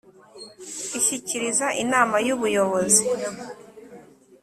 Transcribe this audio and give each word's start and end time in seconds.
ishyikiriza 0.97 1.67
Inama 1.83 2.15
y 2.25 2.29
Ubuyobozi 2.35 3.03